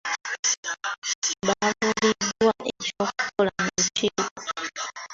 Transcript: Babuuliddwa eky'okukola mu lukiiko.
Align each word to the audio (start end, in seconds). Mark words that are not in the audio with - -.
Babuuliddwa 1.45 2.51
eky'okukola 2.71 3.51
mu 3.63 3.67
lukiiko. 3.83 4.23